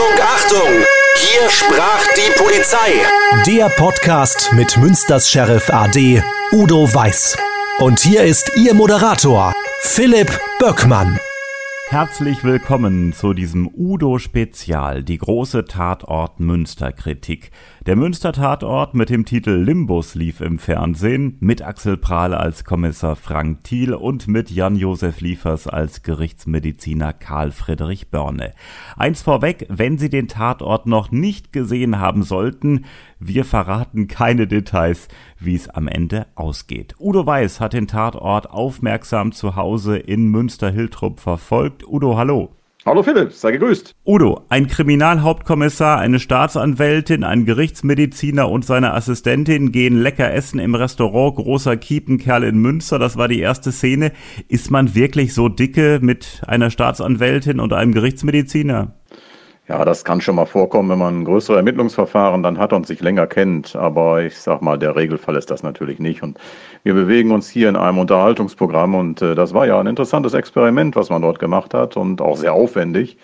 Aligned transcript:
Achtung, 0.00 0.24
Achtung! 0.24 0.86
Hier 1.16 1.50
sprach 1.50 2.06
die 2.16 2.30
Polizei. 2.38 3.04
Der 3.46 3.68
Podcast 3.68 4.50
mit 4.54 4.78
Münsters 4.78 5.28
Sheriff 5.28 5.68
AD 5.68 6.22
Udo 6.52 6.92
Weiß. 6.94 7.36
Und 7.80 8.00
hier 8.00 8.22
ist 8.22 8.50
Ihr 8.56 8.72
Moderator, 8.72 9.52
Philipp 9.82 10.40
Böckmann. 10.58 11.20
Herzlich 11.90 12.44
willkommen 12.44 13.12
zu 13.12 13.34
diesem 13.34 13.66
Udo-Spezial, 13.66 15.02
die 15.02 15.18
große 15.18 15.64
Tatort-Münster-Kritik. 15.64 17.50
Der 17.84 17.96
Münster-Tatort 17.96 18.94
mit 18.94 19.10
dem 19.10 19.24
Titel 19.24 19.50
Limbus 19.50 20.14
lief 20.14 20.40
im 20.40 20.60
Fernsehen, 20.60 21.36
mit 21.40 21.62
Axel 21.62 21.96
Prahl 21.96 22.32
als 22.32 22.64
Kommissar 22.64 23.16
Frank 23.16 23.64
Thiel 23.64 23.92
und 23.92 24.28
mit 24.28 24.52
Jan-Josef 24.52 25.20
Liefers 25.20 25.66
als 25.66 26.04
Gerichtsmediziner 26.04 27.12
Karl 27.12 27.50
Friedrich 27.50 28.08
Börne. 28.12 28.52
Eins 28.96 29.22
vorweg, 29.22 29.66
wenn 29.68 29.98
Sie 29.98 30.10
den 30.10 30.28
Tatort 30.28 30.86
noch 30.86 31.10
nicht 31.10 31.52
gesehen 31.52 31.98
haben 31.98 32.22
sollten, 32.22 32.84
wir 33.18 33.44
verraten 33.44 34.06
keine 34.06 34.46
Details, 34.46 35.08
wie 35.40 35.56
es 35.56 35.68
am 35.68 35.88
Ende 35.88 36.28
ausgeht. 36.36 36.94
Udo 37.00 37.26
Weiß 37.26 37.58
hat 37.58 37.72
den 37.72 37.88
Tatort 37.88 38.48
aufmerksam 38.48 39.32
zu 39.32 39.56
Hause 39.56 39.98
in 39.98 40.28
Münster-Hiltrup 40.28 41.18
verfolgt. 41.18 41.79
Udo, 41.86 42.16
hallo. 42.16 42.50
Hallo 42.86 43.02
Philipp, 43.02 43.32
sei 43.32 43.52
gegrüßt. 43.52 43.94
Udo, 44.06 44.46
ein 44.48 44.66
Kriminalhauptkommissar, 44.66 45.98
eine 45.98 46.18
Staatsanwältin, 46.18 47.24
ein 47.24 47.44
Gerichtsmediziner 47.44 48.48
und 48.48 48.64
seine 48.64 48.94
Assistentin 48.94 49.70
gehen 49.70 50.00
lecker 50.00 50.32
essen 50.32 50.58
im 50.58 50.74
Restaurant 50.74 51.36
Großer 51.36 51.76
Kiepenkerl 51.76 52.42
in 52.42 52.56
Münster. 52.58 52.98
Das 52.98 53.18
war 53.18 53.28
die 53.28 53.40
erste 53.40 53.70
Szene. 53.70 54.12
Ist 54.48 54.70
man 54.70 54.94
wirklich 54.94 55.34
so 55.34 55.50
dicke 55.50 55.98
mit 56.00 56.42
einer 56.46 56.70
Staatsanwältin 56.70 57.60
und 57.60 57.74
einem 57.74 57.92
Gerichtsmediziner? 57.92 58.94
Ja, 59.70 59.84
das 59.84 60.04
kann 60.04 60.20
schon 60.20 60.34
mal 60.34 60.46
vorkommen, 60.46 60.90
wenn 60.90 60.98
man 60.98 61.24
größere 61.24 61.58
Ermittlungsverfahren 61.58 62.42
dann 62.42 62.58
hat 62.58 62.72
und 62.72 62.88
sich 62.88 63.00
länger 63.00 63.28
kennt. 63.28 63.76
Aber 63.76 64.20
ich 64.20 64.36
sag 64.36 64.62
mal, 64.62 64.76
der 64.76 64.96
Regelfall 64.96 65.36
ist 65.36 65.48
das 65.48 65.62
natürlich 65.62 66.00
nicht. 66.00 66.24
Und 66.24 66.40
wir 66.82 66.92
bewegen 66.94 67.30
uns 67.30 67.48
hier 67.48 67.68
in 67.68 67.76
einem 67.76 67.98
Unterhaltungsprogramm 67.98 68.96
und 68.96 69.22
äh, 69.22 69.36
das 69.36 69.54
war 69.54 69.68
ja 69.68 69.78
ein 69.78 69.86
interessantes 69.86 70.34
Experiment, 70.34 70.96
was 70.96 71.08
man 71.08 71.22
dort 71.22 71.38
gemacht 71.38 71.72
hat 71.72 71.96
und 71.96 72.20
auch 72.20 72.36
sehr 72.36 72.52
aufwendig. 72.52 73.16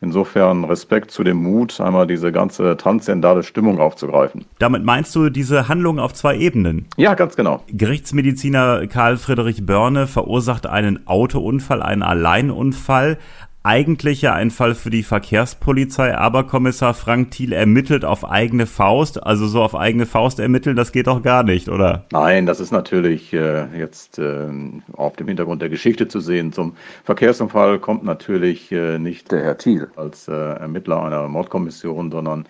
Insofern 0.00 0.62
Respekt 0.62 1.10
zu 1.10 1.24
dem 1.24 1.42
Mut, 1.42 1.80
einmal 1.80 2.06
diese 2.06 2.30
ganze 2.30 2.76
transzendale 2.76 3.42
Stimmung 3.42 3.80
aufzugreifen. 3.80 4.44
Damit 4.60 4.84
meinst 4.84 5.12
du 5.16 5.28
diese 5.28 5.66
Handlung 5.66 5.98
auf 5.98 6.14
zwei 6.14 6.36
Ebenen? 6.36 6.86
Ja, 6.96 7.14
ganz 7.14 7.34
genau. 7.34 7.64
Gerichtsmediziner 7.66 8.86
Karl 8.86 9.16
Friedrich 9.16 9.66
Börne 9.66 10.06
verursacht 10.06 10.68
einen 10.68 11.08
Autounfall, 11.08 11.82
einen 11.82 12.04
Alleinunfall 12.04 13.18
eigentlich 13.62 14.22
ja 14.22 14.34
ein 14.34 14.50
Fall 14.50 14.74
für 14.74 14.90
die 14.90 15.02
Verkehrspolizei, 15.02 16.16
aber 16.16 16.44
Kommissar 16.44 16.94
Frank 16.94 17.32
Thiel 17.32 17.52
ermittelt 17.52 18.04
auf 18.04 18.24
eigene 18.24 18.66
Faust, 18.66 19.22
also 19.22 19.46
so 19.46 19.62
auf 19.62 19.74
eigene 19.74 20.06
Faust 20.06 20.38
ermitteln, 20.38 20.76
das 20.76 20.92
geht 20.92 21.06
doch 21.06 21.22
gar 21.22 21.42
nicht, 21.42 21.68
oder? 21.68 22.04
Nein, 22.12 22.46
das 22.46 22.60
ist 22.60 22.70
natürlich 22.70 23.32
äh, 23.32 23.66
jetzt 23.76 24.18
äh, 24.18 24.46
auf 24.92 25.16
dem 25.16 25.28
Hintergrund 25.28 25.60
der 25.60 25.68
Geschichte 25.68 26.08
zu 26.08 26.20
sehen. 26.20 26.52
Zum 26.52 26.76
Verkehrsunfall 27.04 27.78
kommt 27.78 28.04
natürlich 28.04 28.70
äh, 28.72 28.98
nicht 28.98 29.32
der 29.32 29.42
Herr 29.42 29.58
Thiel 29.58 29.88
als 29.96 30.28
äh, 30.28 30.32
Ermittler 30.32 31.02
einer 31.02 31.28
Mordkommission, 31.28 32.10
sondern 32.10 32.46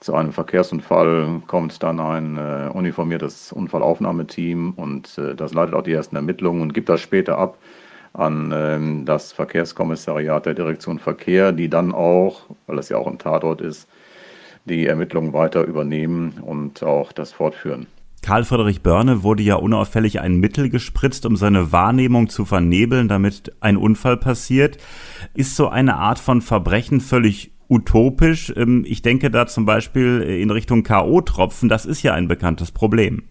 zu 0.00 0.14
einem 0.14 0.32
Verkehrsunfall 0.32 1.42
kommt 1.46 1.82
dann 1.82 2.00
ein 2.00 2.36
äh, 2.36 2.70
uniformiertes 2.72 3.52
Unfallaufnahmeteam 3.52 4.74
und 4.76 5.18
äh, 5.18 5.34
das 5.34 5.54
leitet 5.54 5.74
auch 5.74 5.82
die 5.82 5.92
ersten 5.92 6.16
Ermittlungen 6.16 6.62
und 6.62 6.74
gibt 6.74 6.88
das 6.88 7.00
später 7.00 7.38
ab 7.38 7.58
an 8.16 8.52
ähm, 8.54 9.04
das 9.04 9.32
Verkehrskommissariat 9.32 10.46
der 10.46 10.54
Direktion 10.54 10.98
Verkehr, 10.98 11.52
die 11.52 11.68
dann 11.68 11.92
auch, 11.92 12.42
weil 12.66 12.78
es 12.78 12.88
ja 12.88 12.96
auch 12.96 13.06
ein 13.06 13.18
Tatort 13.18 13.60
ist, 13.60 13.88
die 14.64 14.86
Ermittlungen 14.86 15.32
weiter 15.32 15.64
übernehmen 15.64 16.38
und 16.44 16.82
auch 16.82 17.12
das 17.12 17.32
fortführen. 17.32 17.86
Karl 18.22 18.42
Friedrich 18.42 18.82
Börne 18.82 19.22
wurde 19.22 19.44
ja 19.44 19.54
unauffällig 19.54 20.20
ein 20.20 20.40
Mittel 20.40 20.68
gespritzt, 20.68 21.26
um 21.26 21.36
seine 21.36 21.70
Wahrnehmung 21.70 22.28
zu 22.28 22.44
vernebeln, 22.44 23.06
damit 23.06 23.52
ein 23.60 23.76
Unfall 23.76 24.16
passiert. 24.16 24.78
Ist 25.34 25.54
so 25.54 25.68
eine 25.68 25.96
Art 25.96 26.18
von 26.18 26.42
Verbrechen 26.42 27.00
völlig 27.00 27.52
utopisch? 27.68 28.52
Ähm, 28.56 28.84
ich 28.86 29.02
denke 29.02 29.30
da 29.30 29.46
zum 29.46 29.64
Beispiel 29.64 30.22
in 30.22 30.50
Richtung 30.50 30.82
K.O.-Tropfen. 30.82 31.68
Das 31.68 31.86
ist 31.86 32.02
ja 32.02 32.14
ein 32.14 32.26
bekanntes 32.26 32.72
Problem. 32.72 33.22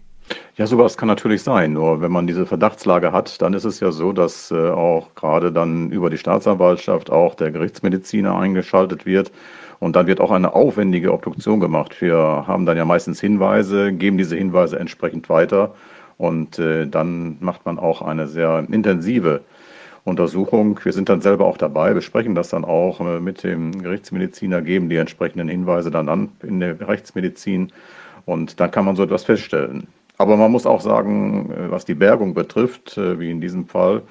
Ja, 0.56 0.66
sowas 0.66 0.96
kann 0.96 1.08
natürlich 1.08 1.42
sein. 1.42 1.74
Nur 1.74 2.00
wenn 2.00 2.10
man 2.10 2.26
diese 2.26 2.46
Verdachtslage 2.46 3.12
hat, 3.12 3.42
dann 3.42 3.52
ist 3.52 3.64
es 3.64 3.80
ja 3.80 3.92
so, 3.92 4.12
dass 4.12 4.50
äh, 4.50 4.70
auch 4.70 5.14
gerade 5.14 5.52
dann 5.52 5.90
über 5.90 6.08
die 6.08 6.16
Staatsanwaltschaft 6.16 7.10
auch 7.10 7.34
der 7.34 7.50
Gerichtsmediziner 7.50 8.34
eingeschaltet 8.36 9.04
wird. 9.04 9.30
Und 9.80 9.96
dann 9.96 10.06
wird 10.06 10.20
auch 10.20 10.30
eine 10.30 10.54
aufwendige 10.54 11.12
Obduktion 11.12 11.60
gemacht. 11.60 12.00
Wir 12.00 12.16
haben 12.16 12.64
dann 12.64 12.78
ja 12.78 12.86
meistens 12.86 13.20
Hinweise, 13.20 13.92
geben 13.92 14.16
diese 14.16 14.36
Hinweise 14.36 14.78
entsprechend 14.78 15.28
weiter. 15.28 15.74
Und 16.16 16.58
äh, 16.58 16.86
dann 16.86 17.36
macht 17.40 17.66
man 17.66 17.78
auch 17.78 18.00
eine 18.00 18.26
sehr 18.26 18.66
intensive 18.70 19.42
Untersuchung. 20.04 20.80
Wir 20.82 20.92
sind 20.92 21.08
dann 21.08 21.20
selber 21.20 21.44
auch 21.44 21.58
dabei, 21.58 21.92
besprechen 21.92 22.34
das 22.34 22.48
dann 22.48 22.64
auch 22.64 23.00
äh, 23.00 23.20
mit 23.20 23.42
dem 23.42 23.82
Gerichtsmediziner, 23.82 24.62
geben 24.62 24.88
die 24.88 24.96
entsprechenden 24.96 25.48
Hinweise 25.48 25.90
dann 25.90 26.08
an 26.08 26.30
in 26.42 26.60
der 26.60 26.88
Rechtsmedizin. 26.88 27.72
Und 28.24 28.58
dann 28.58 28.70
kann 28.70 28.86
man 28.86 28.96
so 28.96 29.02
etwas 29.02 29.24
feststellen. 29.24 29.88
Aber 30.18 30.36
man 30.36 30.50
muss 30.50 30.66
auch 30.66 30.80
sagen, 30.80 31.50
äh, 31.50 31.70
was 31.70 31.84
die 31.84 31.94
Bergung 31.94 32.34
betrifft, 32.34 32.96
äh, 32.96 33.18
wie 33.20 33.30
in 33.30 33.40
diesem 33.40 33.66
Fall, 33.66 34.02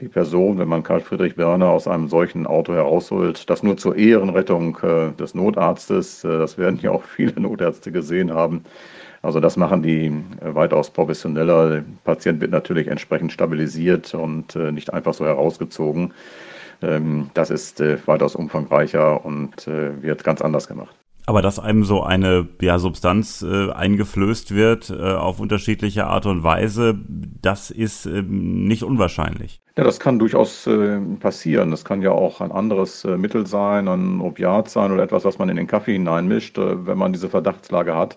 die 0.00 0.08
Person, 0.08 0.58
wenn 0.58 0.68
man 0.68 0.84
Karl 0.84 1.00
Friedrich 1.00 1.36
Werner 1.36 1.70
aus 1.70 1.88
einem 1.88 2.08
solchen 2.08 2.46
Auto 2.46 2.72
herausholt, 2.72 3.50
das 3.50 3.64
nur 3.64 3.76
zur 3.76 3.96
Ehrenrettung 3.96 4.78
äh, 4.82 5.12
des 5.12 5.34
Notarztes, 5.34 6.22
das 6.22 6.56
werden 6.56 6.78
ja 6.80 6.92
auch 6.92 7.02
viele 7.16 7.40
Notärzte 7.40 7.90
gesehen 7.92 8.32
haben. 8.32 8.64
Also 9.22 9.40
das 9.40 9.56
machen 9.56 9.82
die 9.82 10.12
weitaus 10.40 10.90
professioneller. 10.90 11.70
Der 11.70 11.84
Patient 12.04 12.40
wird 12.40 12.52
natürlich 12.52 12.86
entsprechend 12.86 13.32
stabilisiert 13.32 14.14
und 14.14 14.54
nicht 14.54 14.92
einfach 14.92 15.12
so 15.14 15.24
herausgezogen. 15.26 16.14
Ähm, 16.82 17.30
das 17.34 17.50
ist 17.50 17.80
weitaus 18.06 18.36
umfangreicher 18.36 19.24
und 19.24 19.66
wird 19.66 20.22
ganz 20.22 20.40
anders 20.40 20.68
gemacht. 20.68 20.94
Aber 21.28 21.42
dass 21.42 21.58
einem 21.58 21.84
so 21.84 22.02
eine 22.02 22.48
ja, 22.62 22.78
Substanz 22.78 23.42
äh, 23.42 23.70
eingeflößt 23.70 24.54
wird 24.54 24.88
äh, 24.88 25.12
auf 25.12 25.40
unterschiedliche 25.40 26.06
Art 26.06 26.24
und 26.24 26.42
Weise, 26.42 26.98
das 27.06 27.70
ist 27.70 28.06
äh, 28.06 28.22
nicht 28.22 28.82
unwahrscheinlich. 28.82 29.60
Ja, 29.76 29.84
das 29.84 30.00
kann 30.00 30.18
durchaus 30.18 30.66
äh, 30.66 30.98
passieren. 31.20 31.70
Das 31.70 31.84
kann 31.84 32.00
ja 32.00 32.12
auch 32.12 32.40
ein 32.40 32.50
anderes 32.50 33.04
äh, 33.04 33.18
Mittel 33.18 33.46
sein, 33.46 33.88
ein 33.88 34.22
Opiat 34.22 34.70
sein 34.70 34.90
oder 34.90 35.02
etwas, 35.02 35.26
was 35.26 35.36
man 35.38 35.50
in 35.50 35.56
den 35.56 35.66
Kaffee 35.66 35.92
hineinmischt. 35.92 36.56
Äh, 36.56 36.86
wenn 36.86 36.96
man 36.96 37.12
diese 37.12 37.28
Verdachtslage 37.28 37.94
hat, 37.94 38.16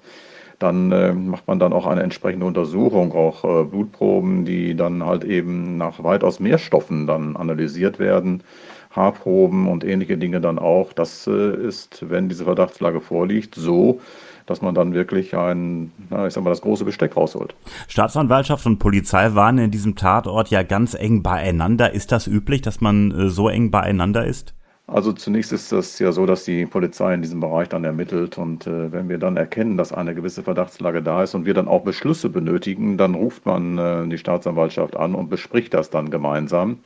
dann 0.59 1.27
macht 1.27 1.47
man 1.47 1.57
dann 1.57 1.73
auch 1.73 1.87
eine 1.87 2.03
entsprechende 2.03 2.45
Untersuchung, 2.45 3.13
auch 3.13 3.65
Blutproben, 3.65 4.45
die 4.45 4.75
dann 4.75 5.03
halt 5.03 5.23
eben 5.23 5.75
nach 5.77 6.03
weitaus 6.03 6.39
mehr 6.39 6.59
Stoffen 6.59 7.07
dann 7.07 7.35
analysiert 7.35 7.97
werden 7.97 8.43
Haarproben 8.91 9.67
und 9.67 9.83
ähnliche 9.83 10.17
Dinge 10.17 10.41
dann 10.41 10.59
auch. 10.59 10.93
Das 10.93 11.27
äh, 11.27 11.55
ist, 11.55 12.09
wenn 12.09 12.29
diese 12.29 12.45
Verdachtslage 12.45 13.01
vorliegt, 13.01 13.55
so, 13.55 14.01
dass 14.45 14.61
man 14.61 14.75
dann 14.75 14.93
wirklich 14.93 15.35
ein, 15.35 15.91
na, 16.09 16.27
ich 16.27 16.33
sag 16.33 16.43
mal, 16.43 16.49
das 16.49 16.61
große 16.61 16.85
Besteck 16.85 17.15
rausholt. 17.15 17.55
Staatsanwaltschaft 17.87 18.65
und 18.65 18.79
Polizei 18.79 19.33
waren 19.33 19.57
in 19.57 19.71
diesem 19.71 19.95
Tatort 19.95 20.49
ja 20.49 20.63
ganz 20.63 20.93
eng 20.93 21.23
beieinander. 21.23 21.93
Ist 21.93 22.11
das 22.11 22.27
üblich, 22.27 22.61
dass 22.61 22.81
man 22.81 23.11
äh, 23.11 23.29
so 23.29 23.49
eng 23.49 23.71
beieinander 23.71 24.25
ist? 24.25 24.53
Also 24.87 25.13
zunächst 25.13 25.53
ist 25.53 25.71
es 25.71 25.99
ja 25.99 26.11
so, 26.11 26.25
dass 26.25 26.43
die 26.43 26.65
Polizei 26.65 27.13
in 27.13 27.21
diesem 27.21 27.39
Bereich 27.39 27.69
dann 27.69 27.85
ermittelt 27.85 28.37
und 28.37 28.67
äh, 28.67 28.91
wenn 28.91 29.07
wir 29.07 29.19
dann 29.19 29.37
erkennen, 29.37 29.77
dass 29.77 29.93
eine 29.93 30.13
gewisse 30.13 30.43
Verdachtslage 30.43 31.01
da 31.01 31.23
ist 31.23 31.33
und 31.33 31.45
wir 31.45 31.53
dann 31.53 31.69
auch 31.69 31.83
Beschlüsse 31.83 32.27
benötigen, 32.27 32.97
dann 32.97 33.15
ruft 33.15 33.45
man 33.45 33.77
äh, 33.77 34.05
die 34.09 34.17
Staatsanwaltschaft 34.17 34.97
an 34.97 35.15
und 35.15 35.29
bespricht 35.29 35.73
das 35.73 35.91
dann 35.91 36.09
gemeinsam. 36.09 36.79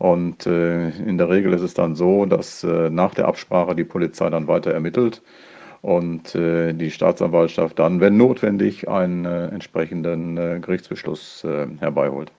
Und 0.00 0.46
äh, 0.46 0.88
in 0.90 1.18
der 1.18 1.28
Regel 1.28 1.52
ist 1.52 1.60
es 1.60 1.74
dann 1.74 1.94
so, 1.94 2.24
dass 2.24 2.64
äh, 2.64 2.88
nach 2.88 3.14
der 3.14 3.28
Absprache 3.28 3.74
die 3.76 3.84
Polizei 3.84 4.30
dann 4.30 4.48
weiter 4.48 4.72
ermittelt 4.72 5.22
und 5.82 6.34
äh, 6.34 6.72
die 6.72 6.90
Staatsanwaltschaft 6.90 7.78
dann, 7.78 8.00
wenn 8.00 8.16
notwendig, 8.16 8.88
einen 8.88 9.26
entsprechenden 9.26 10.62
Gerichtsbeschluss 10.62 11.44
herbeiholt. 11.80 12.32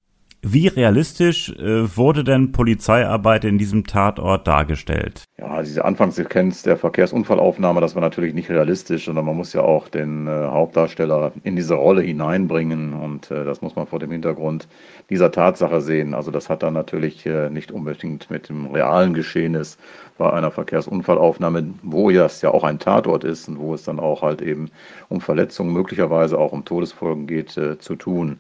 Wie 0.44 0.68
realistisch 0.68 1.50
äh, 1.50 1.96
wurde 1.96 2.24
denn 2.24 2.52
Polizeiarbeit 2.52 3.46
in 3.46 3.60
diesem 3.60 3.86
Tatort 3.86 4.48
dargestellt? 4.48 5.26
Ja, 5.38 5.62
diese 5.62 5.86
Anfangssequenz 5.86 6.64
der 6.64 6.78
Verkehrsunfallaufnahme, 6.78 7.80
das 7.80 7.94
war 7.94 8.02
natürlich 8.02 8.34
nicht 8.34 8.50
realistisch, 8.50 9.06
sondern 9.06 9.26
man 9.26 9.38
muss 9.38 9.54
ja 9.54 9.62
auch 9.62 9.88
den 9.88 10.26
äh, 10.26 10.32
Hauptdarsteller 10.32 11.32
in 11.44 11.56
diese 11.56 11.76
Rolle 11.76 12.02
hineinbringen 12.02 12.94
und 12.94 13.30
äh, 13.30 13.46
das 13.46 13.62
muss 13.62 13.76
man 13.76 13.86
vor 13.86 14.00
dem 14.00 14.10
Hintergrund 14.10 14.68
dieser 15.12 15.32
Tatsache 15.32 15.80
sehen. 15.80 16.16
Also 16.16 16.32
das 16.32 16.50
hat 16.50 16.64
dann 16.64 16.74
natürlich 16.74 17.24
äh, 17.28 17.52
nicht 17.52 17.72
unbedingt 17.72 18.32
mit 18.32 18.50
dem 18.50 18.66
realen 18.66 19.14
Geschehnis 19.14 19.78
bei 20.18 20.34
einer 20.34 20.50
Verkehrsunfallaufnahme, 20.50 21.76
wo 21.84 22.10
das 22.10 22.42
ja 22.42 22.50
auch 22.50 22.64
ein 22.64 22.80
Tatort 22.80 23.24
ist 23.24 23.48
und 23.48 23.60
wo 23.60 23.76
es 23.76 23.84
dann 23.84 24.00
auch 24.00 24.24
halt 24.24 24.42
eben 24.42 24.72
um 25.08 25.22
Verletzungen, 25.22 25.72
möglicherweise 25.72 26.40
auch 26.40 26.52
um 26.52 26.66
Todesfolgen 26.66 27.28
geht, 27.28 27.56
äh, 27.58 27.78
zu 27.78 27.96
tun. 27.96 28.40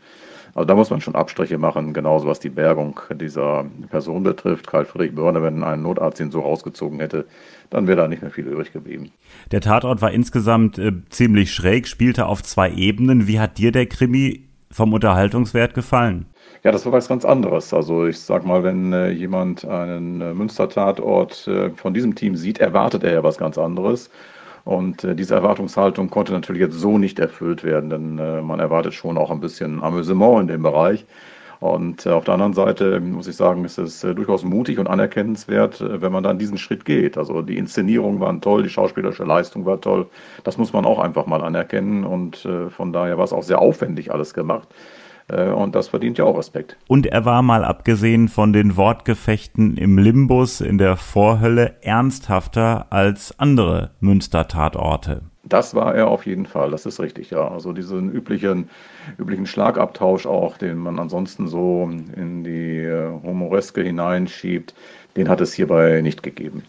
Also 0.53 0.65
da 0.65 0.75
muss 0.75 0.89
man 0.89 1.00
schon 1.01 1.15
Abstriche 1.15 1.57
machen, 1.57 1.94
genauso 1.94 2.27
was 2.27 2.39
die 2.39 2.50
Bergung 2.50 3.00
dieser 3.13 3.65
Person 3.89 4.24
betrifft. 4.24 4.68
Karl 4.68 4.86
Friedrich 4.86 5.15
Börner, 5.15 5.42
wenn 5.42 5.63
ein 5.63 5.81
Notarzt 5.81 6.19
ihn 6.19 6.31
so 6.31 6.42
rausgezogen 6.42 7.00
hätte, 7.00 7.25
dann 7.69 7.88
wäre 7.88 7.98
da 7.98 8.07
nicht 8.07 8.21
mehr 8.21 8.31
viel 8.31 8.48
übrig 8.48 8.74
geblieben. 8.74 9.12
Der 9.51 9.62
Tatort 9.62 10.01
war 10.01 10.12
insgesamt 10.12 10.77
äh, 10.77 10.92
ziemlich 11.09 11.53
schräg, 11.53 11.88
spielte 11.88 12.25
auf 12.25 12.44
zwei 12.44 12.71
Ebenen. 12.71 13.27
Wie 13.27 13.39
hat 13.39 13.57
dir 13.57 13.71
der 13.71 13.86
Krimi 13.86 14.48
vom 14.69 14.94
Unterhaltungswert 14.94 15.74
gefallen? 15.74 16.25
Ja, 16.63 16.71
das 16.71 16.86
war 16.86 16.92
was 16.92 17.07
ganz 17.07 17.25
anderes. 17.25 17.74
Also 17.74 18.06
ich 18.06 18.19
sag 18.19 18.45
mal, 18.45 18.63
wenn 18.63 18.94
äh, 18.94 19.09
jemand 19.09 19.65
einen 19.65 20.21
äh, 20.21 20.33
Münster-Tatort 20.33 21.47
äh, 21.47 21.69
von 21.71 21.94
diesem 21.94 22.13
Team 22.13 22.36
sieht, 22.36 22.59
erwartet 22.59 23.04
er 23.04 23.13
ja 23.13 23.24
was 23.24 23.38
ganz 23.38 23.57
anderes. 23.57 24.09
Und 24.63 25.03
äh, 25.03 25.15
diese 25.15 25.35
Erwartungshaltung 25.35 26.09
konnte 26.09 26.33
natürlich 26.33 26.61
jetzt 26.61 26.79
so 26.79 26.97
nicht 26.97 27.19
erfüllt 27.19 27.63
werden, 27.63 27.89
denn 27.89 28.19
äh, 28.19 28.41
man 28.41 28.59
erwartet 28.59 28.93
schon 28.93 29.17
auch 29.17 29.31
ein 29.31 29.39
bisschen 29.39 29.81
Amüsement 29.81 30.41
in 30.41 30.47
dem 30.47 30.63
Bereich. 30.63 31.05
Und 31.61 32.07
äh, 32.07 32.09
auf 32.09 32.23
der 32.23 32.33
anderen 32.33 32.53
Seite 32.53 32.99
muss 32.99 33.27
ich 33.27 33.35
sagen, 33.35 33.65
ist 33.65 33.77
es 33.77 34.03
äh, 34.03 34.15
durchaus 34.15 34.43
mutig 34.43 34.79
und 34.79 34.87
anerkennenswert, 34.87 35.79
äh, 35.79 36.01
wenn 36.01 36.11
man 36.11 36.23
dann 36.23 36.39
diesen 36.39 36.57
Schritt 36.57 36.85
geht. 36.85 37.19
Also 37.19 37.43
die 37.43 37.57
Inszenierungen 37.57 38.19
waren 38.19 38.41
toll, 38.41 38.63
die 38.63 38.69
schauspielerische 38.69 39.25
Leistung 39.25 39.63
war 39.65 39.79
toll. 39.79 40.09
Das 40.43 40.57
muss 40.57 40.73
man 40.73 40.85
auch 40.85 40.97
einfach 40.97 41.27
mal 41.27 41.43
anerkennen. 41.43 42.03
Und 42.03 42.45
äh, 42.45 42.71
von 42.71 42.91
daher 42.91 43.19
war 43.19 43.25
es 43.25 43.33
auch 43.33 43.43
sehr 43.43 43.59
aufwendig 43.59 44.11
alles 44.11 44.33
gemacht. 44.33 44.69
Äh, 45.31 45.50
und 45.50 45.75
das 45.75 45.88
verdient 45.88 46.18
ja 46.18 46.25
auch 46.25 46.38
Respekt. 46.38 46.78
Und 46.88 47.07
er 47.07 47.25
war 47.25 47.42
mal 47.42 47.63
abgesehen 47.63 48.28
von 48.28 48.54
den 48.54 48.75
Wortgefechten 48.78 49.78
im 49.78 49.98
Limbus 49.98 50.62
in 50.62 50.78
der 50.78 50.98
Vorhölle 50.98 51.75
ernsthafter 51.81 52.88
als 52.89 53.39
andere 53.39 53.92
Münster-Tatorte. 54.01 55.22
Das 55.44 55.74
war 55.74 55.95
er 55.95 56.07
auf 56.07 56.25
jeden 56.25 56.45
Fall, 56.45 56.72
das 56.72 56.86
ist 56.86 57.00
richtig, 57.00 57.31
ja. 57.31 57.48
Also 57.48 57.74
diesen 57.74 58.12
üblichen, 58.12 58.69
üblichen 59.18 59.45
Schlagabtausch 59.45 60.25
auch, 60.25 60.57
den 60.57 60.78
man 60.78 61.00
ansonsten 61.00 61.48
so 61.48 61.89
in 62.16 62.44
die 62.44 62.78
äh, 62.78 63.10
Humoreske 63.24 63.81
hineinschiebt, 63.81 64.75
den 65.18 65.28
hat 65.30 65.42
es 65.42 65.54
hierbei 65.54 66.01
nicht 66.01 66.24
gegeben. 66.24 66.63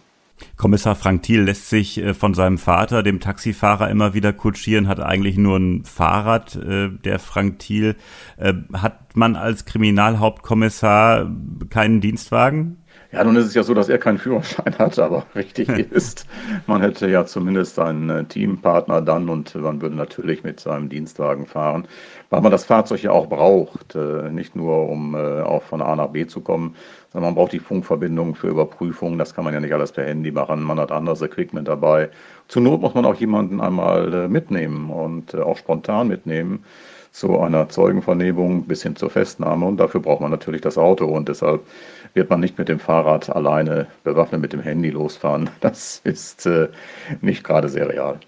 Kommissar 0.57 0.95
Frank 0.97 1.23
Thiel 1.23 1.43
lässt 1.43 1.69
sich 1.69 1.99
äh, 1.99 2.15
von 2.15 2.35
seinem 2.35 2.59
Vater, 2.59 3.03
dem 3.03 3.21
Taxifahrer, 3.21 3.91
immer 3.91 4.15
wieder 4.15 4.33
kutschieren, 4.33 4.89
hat 4.89 5.01
eigentlich 5.01 5.37
nur 5.37 5.57
ein 5.59 5.85
Fahrrad, 5.85 6.57
äh, 6.57 6.91
der 6.91 7.19
Frank 7.19 7.59
Thiel. 7.61 7.97
Äh, 8.37 8.55
hat 8.73 9.17
man 9.17 9.37
als 9.37 9.65
Kriminalhauptkommissar 9.65 11.31
keinen 11.71 12.01
Dienstwagen? 12.01 12.82
Ja, 13.13 13.23
nun 13.25 13.37
ist 13.37 13.45
es 13.45 13.55
ja 13.55 13.63
so, 13.63 13.75
dass 13.75 13.91
er 13.91 13.99
keinen 13.99 14.17
Führerschein 14.17 14.75
hat, 14.79 14.99
aber 14.99 15.27
richtig 15.35 15.69
ist, 15.69 16.27
man 16.67 16.81
hätte 16.81 17.11
ja 17.11 17.27
zumindest 17.27 17.79
einen 17.79 18.27
Teampartner 18.27 19.03
dann 19.03 19.29
und 19.29 19.55
man 19.55 19.83
würde 19.83 19.97
natürlich 19.97 20.43
mit 20.45 20.61
seinem 20.61 20.89
Dienstwagen 20.89 21.45
fahren, 21.45 21.87
weil 22.31 22.41
man 22.41 22.51
das 22.51 22.65
Fahrzeug 22.65 23.03
ja 23.03 23.11
auch 23.11 23.27
braucht, 23.27 23.95
nicht 24.31 24.57
nur 24.57 24.89
um 24.89 25.15
auch 25.15 25.63
von 25.63 25.83
A 25.83 25.95
nach 25.95 26.09
B 26.09 26.27
zu 26.27 26.41
kommen, 26.41 26.75
sondern 27.13 27.35
man 27.35 27.35
braucht 27.35 27.53
die 27.53 27.59
Funkverbindung 27.59 28.35
für 28.35 28.49
Überprüfungen. 28.49 29.19
Das 29.19 29.35
kann 29.35 29.45
man 29.45 29.53
ja 29.53 29.61
nicht 29.61 29.75
alles 29.75 29.93
per 29.93 30.07
Handy 30.07 30.33
machen. 30.33 30.63
Man 30.63 30.81
hat 30.81 30.91
anderes 30.91 31.21
Equipment 31.21 31.69
dabei. 31.69 32.09
Zur 32.49 32.63
Not 32.63 32.81
muss 32.81 32.95
man 32.95 33.05
auch 33.05 33.17
jemanden 33.17 33.61
einmal 33.61 34.13
äh, 34.15 34.29
mitnehmen 34.29 34.89
und 34.89 35.35
äh, 35.35 35.41
auch 35.41 35.59
spontan 35.59 36.09
mitnehmen 36.09 36.65
zu 37.13 37.39
einer 37.39 37.69
Zeugenvernehmung 37.69 38.65
bis 38.65 38.83
hin 38.83 38.97
zur 38.97 39.11
Festnahme. 39.11 39.67
Und 39.67 39.77
dafür 39.77 40.01
braucht 40.01 40.23
man 40.23 40.31
natürlich 40.31 40.63
das 40.63 40.79
Auto. 40.79 41.05
Und 41.05 41.29
deshalb 41.29 41.61
wird 42.15 42.31
man 42.31 42.41
nicht 42.41 42.59
mit 42.59 42.69
dem 42.69 42.79
Fahrrad 42.79 43.29
alleine 43.31 43.87
bewaffnet 44.03 44.41
mit 44.41 44.53
dem 44.53 44.61
Handy 44.61 44.91
losfahren. 44.91 45.51
Das 45.61 46.01
ist 46.05 46.47
äh, 46.47 46.69
nicht 47.21 47.45
gerade 47.45 47.69
sehr 47.69 47.89
real. 47.89 48.19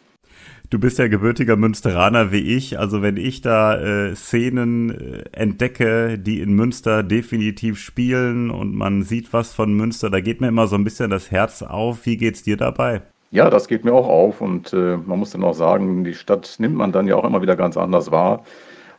Du 0.70 0.78
bist 0.78 0.98
ja 0.98 1.08
gebürtiger 1.08 1.56
Münsteraner 1.56 2.32
wie 2.32 2.56
ich. 2.56 2.78
Also 2.78 3.02
wenn 3.02 3.16
ich 3.16 3.40
da 3.40 3.80
äh, 3.80 4.14
Szenen 4.14 4.90
äh, 4.90 5.24
entdecke, 5.32 6.18
die 6.18 6.40
in 6.40 6.54
Münster 6.54 7.02
definitiv 7.02 7.78
spielen 7.78 8.50
und 8.50 8.74
man 8.74 9.02
sieht 9.02 9.32
was 9.32 9.52
von 9.52 9.74
Münster, 9.74 10.10
da 10.10 10.20
geht 10.20 10.40
mir 10.40 10.48
immer 10.48 10.66
so 10.66 10.76
ein 10.76 10.84
bisschen 10.84 11.10
das 11.10 11.30
Herz 11.30 11.62
auf. 11.62 12.06
Wie 12.06 12.16
geht's 12.16 12.42
dir 12.42 12.56
dabei? 12.56 13.02
Ja, 13.30 13.50
das 13.50 13.68
geht 13.68 13.84
mir 13.84 13.92
auch 13.92 14.08
auf 14.08 14.40
und 14.40 14.72
äh, 14.72 14.96
man 14.96 15.18
muss 15.18 15.30
dann 15.30 15.42
auch 15.44 15.54
sagen, 15.54 16.04
die 16.04 16.14
Stadt 16.14 16.56
nimmt 16.58 16.76
man 16.76 16.92
dann 16.92 17.08
ja 17.08 17.16
auch 17.16 17.24
immer 17.24 17.42
wieder 17.42 17.56
ganz 17.56 17.76
anders 17.76 18.10
wahr. 18.10 18.44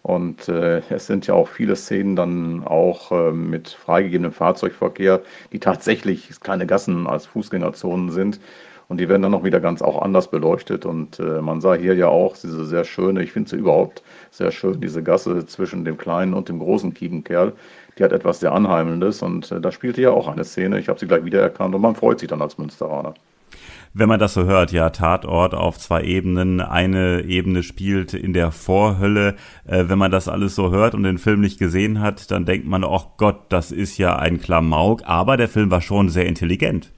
Und 0.06 0.50
äh, 0.50 0.84
es 0.92 1.08
sind 1.08 1.26
ja 1.26 1.34
auch 1.34 1.48
viele 1.48 1.76
Szenen 1.76 2.16
dann 2.16 2.64
auch 2.64 3.12
äh, 3.12 3.32
mit 3.32 3.70
freigegebenem 3.70 4.34
Fahrzeugverkehr, 4.34 5.22
die 5.52 5.60
tatsächlich 5.60 6.30
kleine 6.42 6.68
Gassen 6.68 7.08
als 7.08 7.26
Fußgängerzonen 7.26 8.12
sind. 8.12 8.40
Und 8.88 9.00
die 9.00 9.10
werden 9.10 9.24
dann 9.24 9.32
noch 9.32 9.44
wieder 9.44 9.60
ganz 9.60 9.82
auch 9.82 10.00
anders 10.00 10.30
beleuchtet. 10.30 10.86
Und 10.86 11.20
äh, 11.20 11.42
man 11.42 11.60
sah 11.60 11.74
hier 11.74 11.96
ja 11.96 12.08
auch 12.08 12.38
diese 12.38 12.66
sehr 12.66 12.84
schöne, 12.84 13.24
ich 13.24 13.32
finde 13.32 13.50
sie 13.50 13.56
überhaupt 13.56 14.04
sehr 14.30 14.52
schön, 14.52 14.80
diese 14.80 15.02
Gasse 15.02 15.44
zwischen 15.48 15.86
dem 15.86 15.98
kleinen 15.98 16.36
und 16.36 16.50
dem 16.50 16.60
großen 16.60 16.94
Kiegenkerl. 16.94 17.54
Die 17.98 18.04
hat 18.04 18.12
etwas 18.12 18.42
sehr 18.42 18.52
Anheimelndes 18.52 19.24
und 19.24 19.52
äh, 19.52 19.60
da 19.60 19.72
spielte 19.72 20.04
ja 20.04 20.12
auch 20.12 20.28
eine 20.28 20.44
Szene. 20.44 20.78
Ich 20.78 20.88
habe 20.88 21.00
sie 21.00 21.08
gleich 21.08 21.26
wiedererkannt 21.26 21.74
und 21.74 21.82
man 21.82 21.96
freut 21.96 22.20
sich 22.20 22.30
dann 22.30 22.44
als 22.44 22.60
Münsteraner. 22.60 23.16
Wenn 23.98 24.10
man 24.10 24.20
das 24.20 24.34
so 24.34 24.44
hört, 24.44 24.74
ja, 24.74 24.90
Tatort 24.90 25.54
auf 25.54 25.80
zwei 25.80 26.04
Ebenen. 26.04 26.60
Eine 26.60 27.24
Ebene 27.24 27.64
spielt 27.64 28.14
in 28.14 28.34
der 28.34 28.52
Vorhölle. 28.52 29.36
Äh, 29.66 29.86
wenn 29.88 29.98
man 29.98 30.12
das 30.12 30.28
alles 30.28 30.54
so 30.54 30.70
hört 30.70 30.96
und 30.96 31.04
den 31.04 31.18
Film 31.18 31.40
nicht 31.40 31.60
gesehen 31.60 32.02
hat, 32.02 32.30
dann 32.30 32.44
denkt 32.44 32.68
man, 32.68 32.84
oh 32.84 33.04
Gott, 33.16 33.44
das 33.48 33.72
ist 33.72 33.98
ja 33.98 34.18
ein 34.18 34.42
Klamauk. 34.42 35.04
Aber 35.06 35.38
der 35.38 35.48
Film 35.48 35.72
war 35.72 35.80
schon 35.80 36.10
sehr 36.10 36.26
intelligent. 36.26 36.92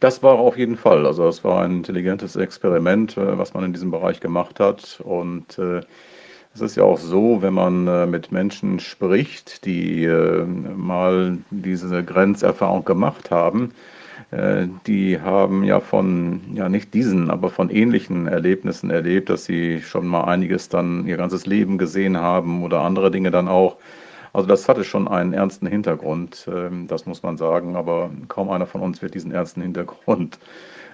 Das 0.00 0.22
war 0.22 0.34
auf 0.34 0.58
jeden 0.58 0.76
Fall. 0.76 1.06
Also 1.06 1.26
es 1.26 1.42
war 1.42 1.64
ein 1.64 1.78
intelligentes 1.78 2.36
Experiment, 2.36 3.16
äh, 3.16 3.38
was 3.38 3.54
man 3.54 3.64
in 3.64 3.72
diesem 3.72 3.90
Bereich 3.90 4.20
gemacht 4.20 4.60
hat. 4.60 5.00
Und 5.02 5.58
äh, 5.58 5.80
es 6.52 6.60
ist 6.60 6.76
ja 6.76 6.82
auch 6.82 6.98
so, 6.98 7.40
wenn 7.40 7.54
man 7.54 7.86
äh, 7.86 8.04
mit 8.04 8.30
Menschen 8.30 8.78
spricht, 8.78 9.64
die 9.64 10.04
äh, 10.04 10.44
mal 10.44 11.38
diese 11.50 12.04
Grenzerfahrung 12.04 12.84
gemacht 12.84 13.30
haben, 13.30 13.72
die 14.86 15.20
haben 15.20 15.64
ja 15.64 15.80
von, 15.80 16.40
ja 16.54 16.68
nicht 16.68 16.94
diesen, 16.94 17.30
aber 17.30 17.50
von 17.50 17.70
ähnlichen 17.70 18.26
Erlebnissen 18.26 18.90
erlebt, 18.90 19.28
dass 19.28 19.44
sie 19.44 19.80
schon 19.82 20.06
mal 20.06 20.24
einiges 20.24 20.68
dann 20.68 21.06
ihr 21.06 21.16
ganzes 21.16 21.46
Leben 21.46 21.78
gesehen 21.78 22.16
haben 22.16 22.62
oder 22.62 22.80
andere 22.80 23.10
Dinge 23.10 23.30
dann 23.30 23.48
auch. 23.48 23.76
Also 24.32 24.48
das 24.48 24.68
hatte 24.68 24.84
schon 24.84 25.08
einen 25.08 25.34
ernsten 25.34 25.66
Hintergrund, 25.66 26.48
ähm, 26.50 26.86
das 26.86 27.04
muss 27.04 27.22
man 27.22 27.36
sagen, 27.36 27.76
aber 27.76 28.10
kaum 28.28 28.48
einer 28.50 28.66
von 28.66 28.80
uns 28.80 29.02
wird 29.02 29.14
diesen 29.14 29.32
ernsten 29.32 29.60
Hintergrund 29.60 30.36
äh, 30.36 30.38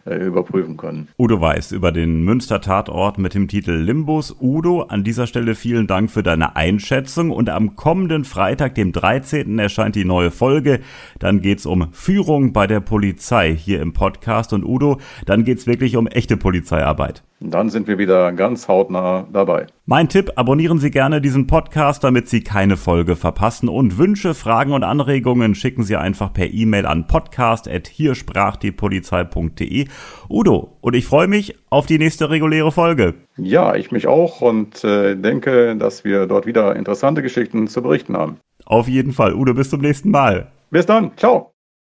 überprüfen 0.04 0.76
können. 0.76 1.08
Udo 1.18 1.40
Weiß 1.40 1.72
über 1.72 1.92
den 1.92 2.24
Münster-Tatort 2.24 3.18
mit 3.18 3.34
dem 3.34 3.48
Titel 3.48 3.72
Limbus. 3.72 4.36
Udo, 4.40 4.82
an 4.82 5.04
dieser 5.04 5.26
Stelle 5.26 5.54
vielen 5.54 5.86
Dank 5.86 6.10
für 6.10 6.22
deine 6.22 6.56
Einschätzung 6.56 7.30
und 7.30 7.50
am 7.50 7.76
kommenden 7.76 8.24
Freitag, 8.24 8.74
dem 8.74 8.92
13. 8.92 9.58
erscheint 9.58 9.96
die 9.96 10.04
neue 10.04 10.30
Folge. 10.30 10.80
Dann 11.18 11.40
geht's 11.40 11.66
um 11.66 11.92
Führung 11.92 12.52
bei 12.52 12.66
der 12.66 12.80
Polizei 12.80 13.54
hier 13.54 13.80
im 13.80 13.92
Podcast 13.92 14.52
und 14.52 14.64
Udo, 14.64 14.98
dann 15.26 15.44
geht's 15.44 15.66
wirklich 15.66 15.96
um 15.96 16.06
echte 16.06 16.36
Polizeiarbeit. 16.36 17.22
Dann 17.40 17.70
sind 17.70 17.86
wir 17.86 17.98
wieder 17.98 18.32
ganz 18.32 18.66
hautnah 18.66 19.28
dabei. 19.32 19.68
Mein 19.86 20.08
Tipp, 20.08 20.32
abonnieren 20.34 20.78
Sie 20.78 20.90
gerne 20.90 21.20
diesen 21.20 21.46
Podcast, 21.46 22.02
damit 22.02 22.28
Sie 22.28 22.42
keine 22.42 22.76
Folge 22.76 23.14
verpassen 23.14 23.68
und 23.68 23.96
Wünsche, 23.96 24.34
Fragen 24.34 24.72
und 24.72 24.82
Anregungen 24.82 25.54
schicken 25.54 25.84
Sie 25.84 25.94
einfach 25.96 26.32
per 26.32 26.52
E-Mail 26.52 26.86
an 26.86 27.06
podcast.hiersprachdiepolizei.de. 27.06 29.86
Udo, 30.28 30.76
und 30.80 30.94
ich 30.94 31.06
freue 31.06 31.28
mich 31.28 31.54
auf 31.70 31.86
die 31.86 31.98
nächste 31.98 32.30
reguläre 32.30 32.72
Folge. 32.72 33.14
Ja, 33.36 33.76
ich 33.76 33.92
mich 33.92 34.08
auch 34.08 34.40
und 34.40 34.82
äh, 34.82 35.14
denke, 35.14 35.76
dass 35.76 36.02
wir 36.04 36.26
dort 36.26 36.46
wieder 36.46 36.74
interessante 36.74 37.22
Geschichten 37.22 37.68
zu 37.68 37.82
berichten 37.82 38.16
haben. 38.16 38.38
Auf 38.64 38.88
jeden 38.88 39.12
Fall. 39.12 39.34
Udo, 39.34 39.54
bis 39.54 39.70
zum 39.70 39.80
nächsten 39.80 40.10
Mal. 40.10 40.50
Bis 40.70 40.86
dann. 40.86 41.12
Ciao. 41.16 41.52